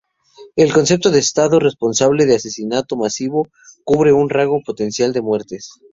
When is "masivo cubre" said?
2.95-4.11